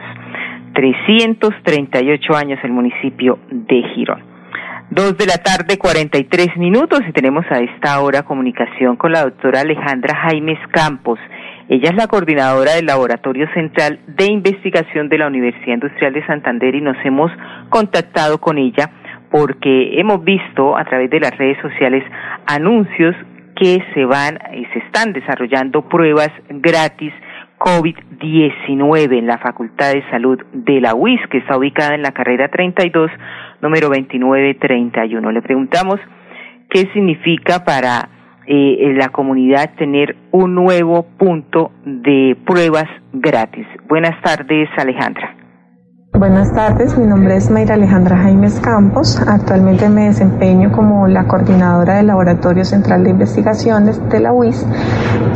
338 0.75 2.37
años 2.37 2.59
el 2.63 2.73
municipio 2.73 3.39
de 3.51 3.83
Girón. 3.95 4.35
Dos 4.91 5.17
de 5.17 5.27
la 5.27 5.39
tarde, 5.39 5.79
43 5.79 6.57
minutos, 6.59 7.01
y 7.09 7.13
tenemos 7.13 7.47
a 7.51 7.61
esta 7.61 8.01
hora 8.01 8.23
comunicación 8.23 8.97
con 8.97 9.13
la 9.13 9.23
doctora 9.23 9.61
Alejandra 9.61 10.15
Jaimes 10.15 10.59
Campos. 10.73 11.19
Ella 11.69 11.89
es 11.91 11.97
la 11.97 12.07
coordinadora 12.07 12.75
del 12.75 12.85
Laboratorio 12.85 13.49
Central 13.55 14.01
de 14.07 14.27
Investigación 14.27 15.09
de 15.09 15.19
la 15.19 15.29
Universidad 15.29 15.75
Industrial 15.75 16.13
de 16.13 16.27
Santander 16.27 16.75
y 16.75 16.83
nos 16.83 16.97
hemos 17.05 17.33
contactado 17.71 18.39
con 18.39 18.59
ella 18.59 18.91
porque 19.31 19.99
hemos 19.99 20.23
visto 20.23 20.77
a 20.77 20.85
través 20.85 21.09
de 21.11 21.21
las 21.21 21.37
redes 21.39 21.57
sociales 21.63 22.05
anuncios 22.47 23.17
que 23.57 23.83
se 23.95 24.05
van 24.05 24.39
y 24.53 24.67
se 24.67 24.81
están 24.81 25.13
desarrollando 25.13 25.89
pruebas 25.89 26.31
gratis 26.51 27.13
COVID-19 27.65 29.19
en 29.19 29.27
la 29.27 29.39
Facultad 29.39 29.95
de 29.95 30.05
Salud 30.11 30.39
de 30.53 30.83
la 30.83 30.95
UIS, 30.95 31.21
que 31.31 31.39
está 31.39 31.57
ubicada 31.57 31.95
en 31.95 32.03
la 32.03 32.13
carrera 32.13 32.49
32, 32.49 33.11
número 33.63 33.89
2931. 33.89 35.33
Le 35.33 35.41
preguntamos 35.41 35.99
qué 36.69 36.91
significa 36.93 37.65
para 37.65 38.11
eh, 38.47 38.93
la 38.99 39.09
comunidad 39.09 39.77
tener 39.77 40.15
un 40.31 40.55
nuevo 40.55 41.07
punto 41.17 41.73
de 41.87 42.37
pruebas 42.45 42.89
gratis. 43.15 43.67
Buenas 43.89 44.21
tardes, 44.21 44.69
Alejandra. 44.77 45.44
Buenas 46.17 46.53
tardes, 46.55 46.97
mi 46.97 47.09
nombre 47.09 47.35
es 47.35 47.51
Mayra 47.51 47.75
Alejandra 47.75 48.17
Jaimes 48.17 48.61
Campos. 48.61 49.21
Actualmente 49.27 49.89
me 49.89 50.05
desempeño 50.05 50.71
como 50.71 51.09
la 51.09 51.25
coordinadora 51.27 51.97
del 51.97 52.07
Laboratorio 52.07 52.65
Central 52.65 53.03
de 53.03 53.11
Investigaciones 53.11 54.01
de 54.11 54.21
la 54.21 54.33
UIS, 54.33 54.65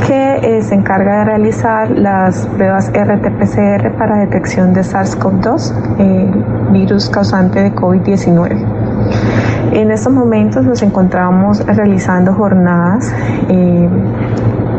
que 0.07 0.37
eh, 0.37 0.63
se 0.63 0.77
encarga 0.77 1.19
de 1.19 1.25
realizar 1.25 1.91
las 1.91 2.47
pruebas 2.47 2.93
RT-PCR 2.93 3.99
para 3.99 4.19
detección 4.19 4.73
de 4.73 4.83
SARS-CoV-2, 4.83 5.99
el 5.99 6.73
virus 6.73 7.11
causante 7.11 7.61
de 7.61 7.75
COVID-19. 7.75 9.73
En 9.73 9.91
estos 9.91 10.13
momentos 10.13 10.65
nos 10.65 10.81
encontramos 10.83 11.59
realizando 11.67 12.35
jornadas 12.35 13.13
eh, 13.49 13.89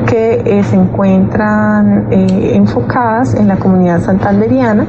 que 0.10 0.42
eh, 0.46 0.64
se 0.64 0.76
encuentran 0.76 2.08
enfocadas 2.12 3.36
en 3.36 3.48
la 3.48 3.58
comunidad 3.58 4.02
santanderiana 4.02 4.88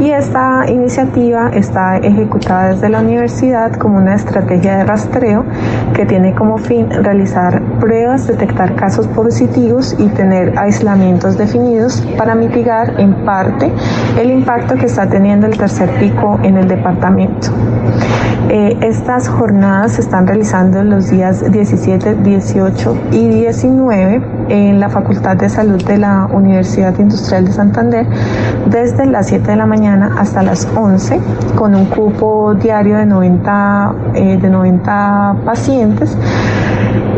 y 0.00 0.10
esta 0.10 0.70
iniciativa 0.70 1.48
está 1.54 1.96
ejecutada 1.96 2.74
desde 2.74 2.88
la 2.90 3.00
universidad 3.00 3.72
como 3.72 3.96
una 3.96 4.14
estrategia 4.14 4.78
de 4.78 4.84
rastreo 4.84 5.44
que 5.94 6.04
tiene 6.04 6.34
como 6.34 6.58
fin 6.58 6.90
realizar 6.90 7.62
pruebas, 7.80 8.26
detectar 8.26 8.74
casos 8.74 9.06
positivos 9.08 9.96
y 9.98 10.08
tener 10.08 10.58
aislamientos 10.58 11.38
definidos 11.38 12.06
para 12.18 12.34
mitigar 12.34 13.00
en 13.00 13.14
parte 13.24 13.72
el 14.20 14.30
impacto 14.30 14.74
que 14.74 14.86
está 14.86 15.08
teniendo 15.08 15.46
el 15.46 15.56
tercer 15.56 15.90
pico 15.98 16.38
en 16.42 16.58
el 16.58 16.68
departamento. 16.68 17.48
Eh, 18.50 18.76
estas 18.82 19.28
jornadas 19.28 19.92
se 19.92 20.02
están 20.02 20.26
realizando 20.26 20.82
los 20.84 21.10
días 21.10 21.50
17, 21.50 22.16
18 22.16 22.98
y 23.12 23.28
19 23.28 24.35
en 24.48 24.80
la 24.80 24.88
Facultad 24.88 25.36
de 25.36 25.48
Salud 25.48 25.82
de 25.84 25.98
la 25.98 26.26
Universidad 26.32 26.98
Industrial 26.98 27.44
de 27.44 27.52
Santander 27.52 28.06
desde 28.66 29.06
las 29.06 29.28
7 29.28 29.50
de 29.50 29.56
la 29.56 29.66
mañana 29.66 30.16
hasta 30.18 30.42
las 30.42 30.66
11 30.76 31.20
con 31.56 31.74
un 31.74 31.86
cupo 31.86 32.54
diario 32.54 32.96
de 32.96 33.06
90, 33.06 33.94
eh, 34.14 34.38
de 34.40 34.48
90 34.48 35.36
pacientes 35.44 36.16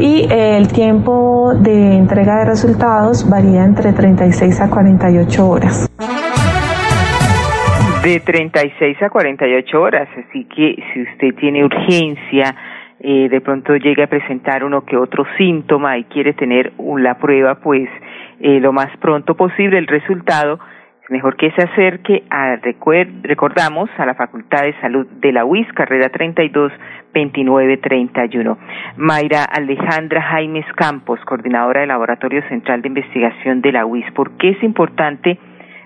y 0.01 0.27
eh, 0.31 0.57
el 0.57 0.69
tiempo 0.69 1.55
de 1.55 1.97
entrega 1.97 2.39
de 2.39 2.45
resultados 2.45 3.29
varía 3.29 3.65
entre 3.65 3.93
36 3.93 4.61
a 4.61 4.71
48 4.71 5.49
horas. 5.49 5.91
De 8.03 8.21
36 8.21 9.03
a 9.03 9.11
48 9.11 9.81
horas, 9.81 10.09
así 10.13 10.45
que 10.45 10.77
si 10.93 11.03
usted 11.03 11.35
tiene 11.41 11.65
urgencia, 11.65 12.55
eh, 13.01 13.29
de 13.29 13.41
pronto 13.41 13.77
llega 13.77 14.05
a 14.05 14.09
presentar 14.09 14.65
uno 14.65 14.85
que 14.85 14.97
otro 14.97 15.25
síntoma 15.37 15.99
y 15.99 16.05
quiere 16.05 16.33
tener 16.33 16.73
la 16.79 17.19
prueba, 17.19 17.57
pues 17.57 17.89
eh, 18.41 18.59
lo 18.61 18.73
más 18.73 18.89
pronto 18.99 19.37
posible 19.37 19.79
el 19.79 19.87
resultado, 19.87 20.59
mejor 21.09 21.37
que 21.37 21.51
se 21.53 21.63
acerque 21.63 22.25
a, 22.29 22.57
recordamos, 23.23 23.89
a 23.97 24.05
la 24.05 24.15
Facultad 24.15 24.63
de 24.63 24.79
Salud 24.81 25.07
de 25.07 25.33
la 25.33 25.45
UIS, 25.45 25.73
carrera 25.73 26.09
32 26.11 26.73
29 27.15 27.77
31. 27.79 28.59
Mayra 28.97 29.45
Alejandra 29.45 30.21
Jaimes 30.23 30.67
Campos, 30.75 31.21
coordinadora 31.25 31.81
del 31.81 31.89
Laboratorio 31.89 32.43
Central 32.49 32.83
de 32.83 32.89
Investigación 32.89 33.63
de 33.63 33.73
la 33.73 33.87
UIS, 33.87 34.11
¿por 34.13 34.37
qué 34.37 34.51
es 34.51 34.63
importante 34.63 35.39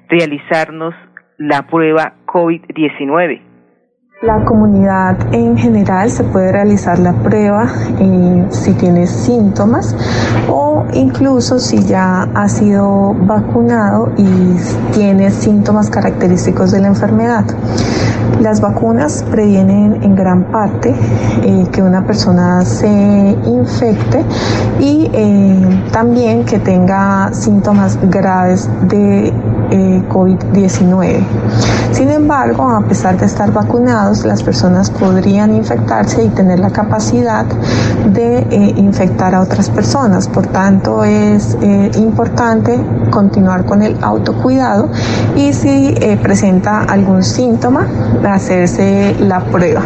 realizarnos 0.09 0.95
la 1.39 1.63
prueba 1.63 2.15
COVID-19? 2.27 3.52
La 4.23 4.45
comunidad 4.45 5.17
en 5.35 5.59
general 5.59 6.09
se 6.09 6.23
puede 6.23 6.53
realizar 6.53 6.97
la 7.01 7.13
prueba 7.13 7.67
eh, 7.99 8.47
si 8.51 8.73
tiene 8.75 9.09
síntomas 9.09 9.97
o 10.49 10.85
incluso 10.93 11.59
si 11.59 11.83
ya 11.83 12.29
ha 12.33 12.49
sido 12.49 13.15
vacunado 13.15 14.13
y 14.17 14.55
tiene 14.93 15.33
síntomas 15.33 15.91
característicos 15.91 16.71
de 16.71 16.83
la 16.83 16.87
enfermedad. 16.87 17.45
Las 18.41 18.61
vacunas 18.61 19.25
previenen 19.29 20.05
en 20.05 20.15
gran 20.15 20.45
parte 20.53 20.95
eh, 21.43 21.67
que 21.73 21.83
una 21.83 22.07
persona 22.07 22.65
se 22.65 23.37
infecte 23.45 24.25
y 24.79 25.11
eh, 25.13 25.83
también 25.91 26.45
que 26.45 26.61
tenga 26.61 27.35
síntomas 27.35 27.99
graves 28.09 28.71
de 28.83 29.33
COVID-19. 30.09 31.23
Sin 31.93 32.11
embargo, 32.11 32.69
a 32.71 32.81
pesar 32.81 33.19
de 33.19 33.27
estar 33.27 33.53
vacunados, 33.53 34.25
las 34.25 34.43
personas 34.43 34.91
podrían 34.91 35.55
infectarse 35.55 36.25
y 36.25 36.29
tener 36.29 36.59
la 36.59 36.71
capacidad 36.71 37.45
de 38.07 38.39
eh, 38.39 38.75
infectar 38.77 39.35
a 39.35 39.41
otras 39.41 39.71
personas. 39.71 40.29
Por 40.29 40.47
tanto, 40.47 41.05
es 41.05 41.57
eh, 41.63 41.91
importante 41.97 42.79
continuar 43.11 43.65
con 43.65 43.83
el 43.83 43.97
autocuidado 44.03 44.89
y 45.37 45.53
si 45.53 45.95
eh, 46.01 46.19
presenta 46.23 46.83
algún 46.85 47.23
síntoma, 47.23 47.87
hacerse 48.25 49.15
la 49.21 49.41
prueba. 49.41 49.83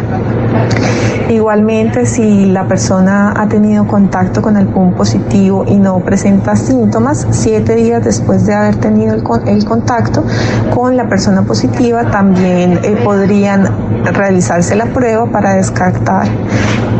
Igualmente, 1.47 2.05
si 2.05 2.47
la 2.47 2.67
persona 2.67 3.31
ha 3.33 3.47
tenido 3.47 3.87
contacto 3.87 4.41
con 4.41 4.57
el 4.57 4.67
PUM 4.67 4.95
positivo 4.95 5.63
y 5.65 5.77
no 5.77 5.97
presenta 6.01 6.57
síntomas, 6.57 7.25
siete 7.31 7.75
días 7.75 8.03
después 8.03 8.45
de 8.45 8.53
haber 8.53 8.75
tenido 8.75 9.13
el, 9.15 9.23
el 9.47 9.63
contacto 9.63 10.25
con 10.75 10.97
la 10.97 11.07
persona 11.07 11.43
positiva, 11.43 12.11
también 12.11 12.81
eh, 12.83 12.97
podrían 13.01 13.63
realizarse 14.13 14.75
la 14.75 14.87
prueba 14.87 15.27
para 15.27 15.53
descartar 15.53 16.27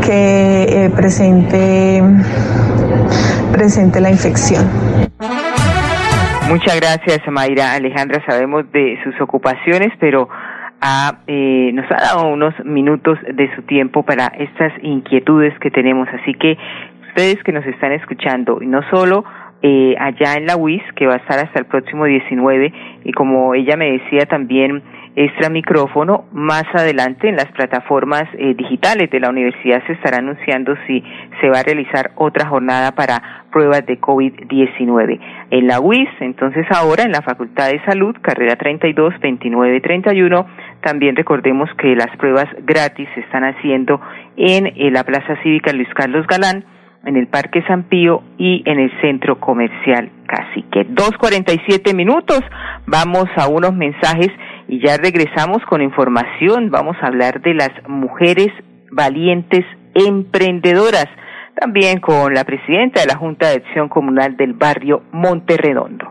que 0.00 0.62
eh, 0.86 0.90
presente, 0.96 2.02
presente 3.52 4.00
la 4.00 4.08
infección. 4.08 4.64
Muchas 6.48 6.80
gracias, 6.80 7.20
Mayra. 7.30 7.74
Alejandra, 7.74 8.24
sabemos 8.24 8.64
de 8.72 8.96
sus 9.04 9.20
ocupaciones, 9.20 9.92
pero 10.00 10.26
eh, 11.26 11.70
nos 11.74 11.90
ha 11.90 11.96
dado 11.96 12.28
unos 12.28 12.54
minutos 12.64 13.18
de 13.22 13.54
su 13.56 13.62
tiempo 13.62 14.02
para 14.04 14.26
estas 14.26 14.72
inquietudes 14.82 15.58
que 15.60 15.70
tenemos. 15.70 16.08
Así 16.08 16.34
que 16.34 16.56
ustedes 17.08 17.42
que 17.42 17.52
nos 17.52 17.66
están 17.66 17.92
escuchando, 17.92 18.62
y 18.62 18.66
no 18.66 18.80
solo 18.90 19.24
eh, 19.62 19.96
allá 19.98 20.34
en 20.34 20.46
la 20.46 20.56
UIS, 20.56 20.82
que 20.94 21.06
va 21.06 21.14
a 21.14 21.18
estar 21.18 21.38
hasta 21.38 21.58
el 21.58 21.66
próximo 21.66 22.04
19, 22.04 22.72
y 23.04 23.12
como 23.12 23.54
ella 23.54 23.76
me 23.76 23.92
decía 23.92 24.26
también, 24.26 24.82
extra 25.16 25.50
micrófono. 25.50 26.26
Más 26.32 26.64
adelante 26.72 27.28
en 27.28 27.34
las 27.34 27.46
plataformas 27.46 28.22
eh, 28.34 28.54
digitales 28.54 29.10
de 29.10 29.18
la 29.18 29.30
universidad 29.30 29.82
se 29.86 29.94
estará 29.94 30.18
anunciando 30.18 30.76
si 30.86 31.02
se 31.40 31.48
va 31.48 31.58
a 31.58 31.62
realizar 31.64 32.12
otra 32.14 32.46
jornada 32.46 32.92
para 32.92 33.44
pruebas 33.50 33.84
de 33.86 34.00
COVID-19. 34.00 35.18
En 35.50 35.66
la 35.66 35.80
UIS, 35.80 36.08
entonces 36.20 36.66
ahora 36.70 37.02
en 37.02 37.10
la 37.10 37.22
Facultad 37.22 37.68
de 37.68 37.84
Salud, 37.84 38.14
carrera 38.22 38.54
32, 38.54 39.14
29, 39.20 39.80
31, 39.80 40.46
también 40.88 41.16
recordemos 41.16 41.68
que 41.76 41.94
las 41.94 42.08
pruebas 42.16 42.46
gratis 42.62 43.06
se 43.14 43.20
están 43.20 43.44
haciendo 43.44 44.00
en 44.38 44.68
eh, 44.68 44.90
la 44.90 45.04
Plaza 45.04 45.36
Cívica 45.42 45.70
Luis 45.74 45.88
Carlos 45.94 46.26
Galán, 46.26 46.64
en 47.04 47.16
el 47.16 47.26
Parque 47.26 47.62
San 47.68 47.82
Pío 47.90 48.22
y 48.38 48.62
en 48.64 48.78
el 48.78 48.90
Centro 49.02 49.38
Comercial 49.38 50.10
Cacique. 50.26 50.88
2.47 50.88 51.94
minutos, 51.94 52.40
vamos 52.86 53.26
a 53.36 53.48
unos 53.48 53.74
mensajes 53.74 54.30
y 54.66 54.80
ya 54.80 54.96
regresamos 54.96 55.58
con 55.68 55.82
información. 55.82 56.70
Vamos 56.70 56.96
a 57.02 57.08
hablar 57.08 57.42
de 57.42 57.52
las 57.52 57.70
mujeres 57.86 58.48
valientes 58.90 59.66
emprendedoras, 59.92 61.08
también 61.54 62.00
con 62.00 62.32
la 62.32 62.44
presidenta 62.44 63.02
de 63.02 63.08
la 63.08 63.16
Junta 63.16 63.48
de 63.48 63.56
Acción 63.56 63.90
Comunal 63.90 64.38
del 64.38 64.54
barrio 64.54 65.02
Monterredondo. 65.12 66.10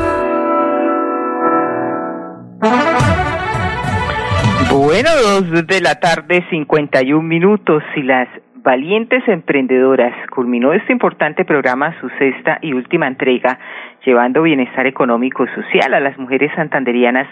Bueno, 4.73 5.09
dos 5.21 5.67
de 5.67 5.81
la 5.81 5.95
tarde, 5.95 6.45
51 6.49 7.21
minutos 7.21 7.83
y 7.97 8.03
las 8.03 8.29
valientes 8.63 9.21
emprendedoras. 9.27 10.13
Culminó 10.29 10.71
este 10.71 10.93
importante 10.93 11.43
programa 11.43 11.93
su 11.99 12.07
sexta 12.17 12.57
y 12.61 12.71
última 12.71 13.05
entrega, 13.05 13.59
llevando 14.05 14.43
bienestar 14.43 14.87
económico 14.87 15.43
y 15.43 15.49
social 15.49 15.93
a 15.93 15.99
las 15.99 16.17
mujeres 16.17 16.53
santanderianas 16.55 17.27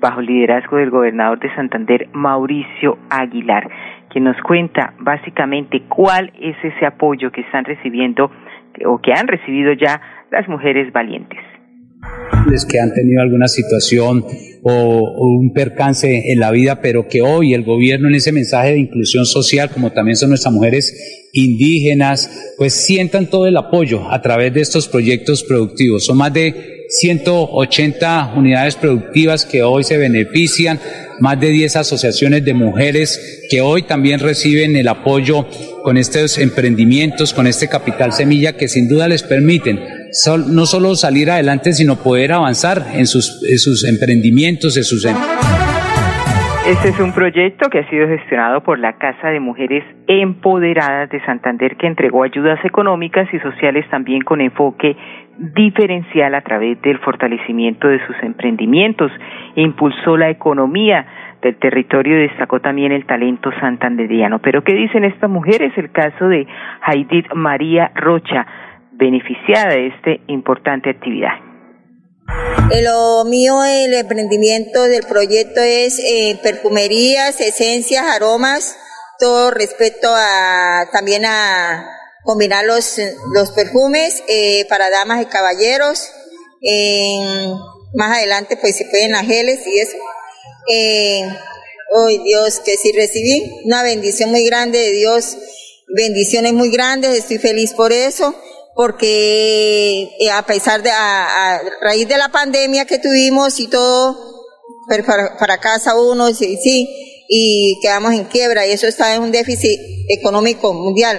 bajo 0.00 0.20
el 0.20 0.26
liderazgo 0.26 0.78
del 0.78 0.88
gobernador 0.88 1.38
de 1.40 1.54
Santander, 1.54 2.08
Mauricio 2.14 2.96
Aguilar, 3.10 3.68
quien 4.08 4.24
nos 4.24 4.40
cuenta 4.40 4.94
básicamente 4.98 5.82
cuál 5.88 6.32
es 6.40 6.56
ese 6.62 6.86
apoyo 6.86 7.30
que 7.30 7.42
están 7.42 7.66
recibiendo 7.66 8.30
o 8.86 8.98
que 9.02 9.12
han 9.12 9.28
recibido 9.28 9.72
ya 9.74 10.00
las 10.30 10.48
mujeres 10.48 10.90
valientes 10.90 11.57
que 12.68 12.80
han 12.80 12.94
tenido 12.94 13.22
alguna 13.22 13.48
situación 13.48 14.24
o, 14.62 15.14
un 15.18 15.52
percance 15.52 16.32
en 16.32 16.40
la 16.40 16.50
vida, 16.50 16.80
pero 16.80 17.08
que 17.08 17.22
hoy 17.22 17.54
el 17.54 17.64
gobierno 17.64 18.08
en 18.08 18.14
ese 18.14 18.32
mensaje 18.32 18.72
de 18.72 18.78
inclusión 18.78 19.26
social, 19.26 19.70
como 19.70 19.92
también 19.92 20.16
son 20.16 20.30
nuestras 20.30 20.52
mujeres 20.52 20.94
indígenas, 21.32 22.30
pues 22.56 22.74
sientan 22.74 23.28
todo 23.28 23.46
el 23.46 23.56
apoyo 23.56 24.10
a 24.10 24.20
través 24.20 24.52
de 24.54 24.60
estos 24.60 24.88
proyectos 24.88 25.44
productivos. 25.44 26.04
Son 26.04 26.16
más 26.16 26.32
de 26.32 26.86
180 26.88 28.34
unidades 28.36 28.76
productivas 28.76 29.44
que 29.44 29.62
hoy 29.62 29.84
se 29.84 29.98
benefician, 29.98 30.80
más 31.20 31.38
de 31.38 31.50
10 31.50 31.76
asociaciones 31.76 32.44
de 32.44 32.54
mujeres 32.54 33.46
que 33.50 33.60
hoy 33.60 33.82
también 33.82 34.20
reciben 34.20 34.76
el 34.76 34.88
apoyo 34.88 35.46
con 35.82 35.98
estos 35.98 36.38
emprendimientos, 36.38 37.34
con 37.34 37.46
este 37.46 37.68
capital 37.68 38.12
semilla 38.12 38.56
que 38.56 38.68
sin 38.68 38.88
duda 38.88 39.08
les 39.08 39.22
permiten 39.22 39.97
no 40.48 40.66
solo 40.66 40.94
salir 40.94 41.30
adelante, 41.30 41.72
sino 41.72 41.96
poder 41.96 42.32
avanzar 42.32 42.82
en 42.94 43.06
sus, 43.06 43.42
en 43.48 43.58
sus 43.58 43.84
emprendimientos, 43.84 44.76
en 44.76 44.84
sus... 44.84 45.04
Em- 45.04 45.16
este 46.68 46.90
es 46.90 47.00
un 47.00 47.14
proyecto 47.14 47.70
que 47.70 47.78
ha 47.78 47.88
sido 47.88 48.06
gestionado 48.08 48.62
por 48.62 48.78
la 48.78 48.98
Casa 48.98 49.28
de 49.28 49.40
Mujeres 49.40 49.82
Empoderadas 50.06 51.08
de 51.08 51.24
Santander, 51.24 51.76
que 51.76 51.86
entregó 51.86 52.24
ayudas 52.24 52.62
económicas 52.62 53.26
y 53.32 53.38
sociales 53.38 53.88
también 53.88 54.20
con 54.20 54.42
enfoque 54.42 54.94
diferencial 55.38 56.34
a 56.34 56.42
través 56.42 56.78
del 56.82 56.98
fortalecimiento 56.98 57.88
de 57.88 58.06
sus 58.06 58.16
emprendimientos. 58.22 59.10
Impulsó 59.54 60.18
la 60.18 60.28
economía 60.28 61.06
del 61.40 61.56
territorio 61.56 62.18
y 62.18 62.28
destacó 62.28 62.60
también 62.60 62.92
el 62.92 63.06
talento 63.06 63.50
santanderiano. 63.60 64.40
Pero 64.40 64.62
¿qué 64.62 64.74
dicen 64.74 65.04
estas 65.04 65.30
mujeres? 65.30 65.72
El 65.76 65.90
caso 65.90 66.28
de 66.28 66.46
Haidit 66.82 67.32
María 67.32 67.92
Rocha, 67.94 68.46
beneficiada 68.98 69.74
de 69.74 69.88
esta 69.88 70.10
importante 70.26 70.90
actividad. 70.90 71.48
Eh, 72.70 72.82
lo 72.82 73.24
mío, 73.24 73.64
el 73.64 73.94
emprendimiento 73.94 74.82
del 74.82 75.04
proyecto 75.04 75.60
es 75.60 75.98
eh, 76.00 76.38
perfumerías, 76.42 77.40
esencias, 77.40 78.04
aromas, 78.04 78.76
todo 79.18 79.50
respecto 79.50 80.08
a 80.10 80.88
también 80.92 81.24
a 81.24 81.88
combinar 82.24 82.64
los, 82.66 82.98
los 83.34 83.52
perfumes 83.52 84.22
eh, 84.28 84.66
para 84.68 84.90
damas 84.90 85.22
y 85.22 85.26
caballeros. 85.26 86.10
más 87.94 88.18
adelante 88.18 88.58
pues 88.60 88.76
se 88.76 88.84
pueden 88.84 89.12
las 89.12 89.26
geles 89.26 89.60
y 89.66 89.78
eso. 89.78 89.96
oh 91.94 92.08
Dios, 92.08 92.60
que 92.60 92.76
si 92.76 92.92
recibí 92.92 93.62
una 93.64 93.82
bendición 93.82 94.30
muy 94.30 94.44
grande 94.44 94.78
de 94.78 94.90
Dios, 94.90 95.38
bendiciones 95.96 96.52
muy 96.52 96.70
grandes, 96.70 97.16
estoy 97.16 97.38
feliz 97.38 97.72
por 97.72 97.92
eso 97.92 98.34
porque 98.78 100.04
eh, 100.04 100.30
a 100.30 100.42
pesar 100.46 100.82
de, 100.82 100.90
a, 100.92 101.58
raíz 101.82 102.06
de 102.06 102.16
la 102.16 102.28
pandemia 102.28 102.86
que 102.86 103.00
tuvimos 103.00 103.58
y 103.58 103.68
todo, 103.68 104.14
pero 104.88 105.02
para, 105.36 105.58
casa 105.58 105.98
uno, 105.98 106.26
sí, 106.28 106.56
sí, 106.62 106.86
y 107.28 107.74
quedamos 107.82 108.12
en 108.12 108.26
quiebra 108.26 108.68
y 108.68 108.70
eso 108.70 108.86
está 108.86 109.16
en 109.16 109.22
un 109.22 109.32
déficit 109.32 109.80
económico 110.08 110.72
mundial. 110.72 111.18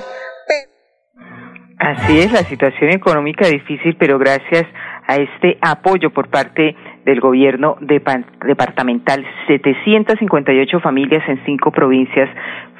Así 1.80 2.20
es, 2.20 2.32
la 2.32 2.46
situación 2.46 2.92
económica 2.92 3.46
difícil, 3.50 3.98
pero 4.00 4.18
gracias 4.18 4.64
a 5.06 5.18
este 5.18 5.58
apoyo 5.60 6.14
por 6.14 6.30
parte 6.30 6.78
del 7.04 7.20
gobierno 7.20 7.76
departamental, 7.82 9.26
758 9.48 10.80
familias 10.80 11.28
en 11.28 11.44
cinco 11.46 11.74
provincias 11.74 12.30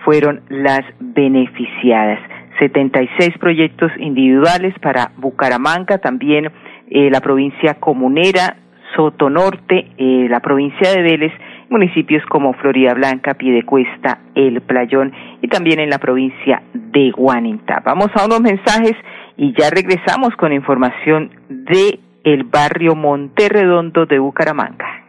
fueron 0.06 0.42
las 0.48 0.86
beneficiadas. 1.02 2.39
76 2.60 3.38
proyectos 3.40 3.92
individuales 3.98 4.74
para 4.80 5.12
Bucaramanga, 5.18 5.98
también 5.98 6.52
eh, 6.90 7.10
la 7.10 7.22
provincia 7.22 7.76
comunera, 7.76 8.58
Soto 8.96 9.30
Norte, 9.30 9.92
eh, 9.98 10.28
la 10.30 10.40
provincia 10.40 10.92
de 10.92 11.02
Vélez, 11.02 11.32
municipios 11.70 12.24
como 12.26 12.54
Florida 12.54 12.94
Blanca, 12.94 13.36
Piedecuesta, 13.36 14.20
El 14.36 14.62
Playón 14.62 15.14
y 15.42 15.48
también 15.48 15.80
en 15.80 15.90
la 15.90 16.00
provincia 16.00 16.64
de 16.74 17.12
Guanintá. 17.12 17.82
Vamos 17.86 18.10
a 18.16 18.26
unos 18.26 18.42
mensajes 18.42 18.96
y 19.38 19.54
ya 19.58 19.70
regresamos 19.70 20.36
con 20.36 20.52
información 20.52 21.32
de 21.48 22.00
el 22.24 22.44
barrio 22.44 22.96
Monterredondo 22.96 24.06
de 24.06 24.20
Bucaramanga. 24.20 25.09